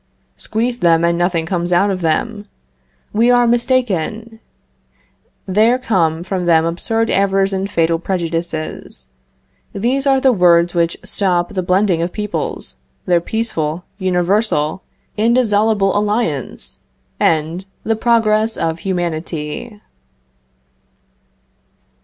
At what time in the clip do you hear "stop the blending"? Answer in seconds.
11.03-12.01